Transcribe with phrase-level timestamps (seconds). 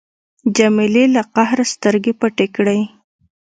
[0.55, 2.79] جمیلې له قهره سترګې پټې کړې.